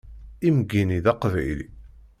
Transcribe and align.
Imeggi-nni 0.47 0.99
d 1.03 1.05
Aqbayli. 1.11 1.67